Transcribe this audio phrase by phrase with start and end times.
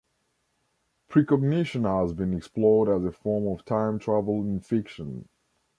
[1.11, 5.29] Precognition has been explored as a form of time travel in fiction.